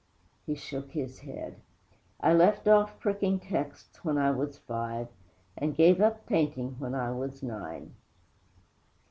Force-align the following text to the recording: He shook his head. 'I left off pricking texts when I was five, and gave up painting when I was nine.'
He 0.47 0.55
shook 0.55 0.93
his 0.93 1.19
head. 1.19 1.57
'I 2.21 2.33
left 2.33 2.67
off 2.67 2.99
pricking 2.99 3.39
texts 3.39 4.03
when 4.03 4.17
I 4.17 4.31
was 4.31 4.57
five, 4.57 5.09
and 5.55 5.75
gave 5.75 6.01
up 6.01 6.25
painting 6.25 6.75
when 6.79 6.95
I 6.95 7.11
was 7.11 7.43
nine.' 7.43 7.93